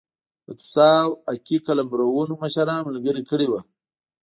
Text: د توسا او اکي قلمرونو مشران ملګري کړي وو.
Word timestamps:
د 0.45 0.49
توسا 0.59 0.91
او 1.05 1.11
اکي 1.33 1.57
قلمرونو 1.67 2.33
مشران 2.43 2.79
ملګري 2.89 3.21
کړي 3.29 3.47
وو. 3.49 3.59